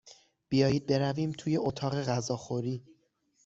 بیایید 0.49 0.85
برویم 0.85 1.31
توی 1.31 1.57
اتاق 1.57 2.01
غذاخوری. 2.03 2.83